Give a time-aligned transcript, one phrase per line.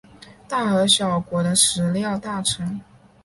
[0.47, 2.81] 大和小学国的食料大臣。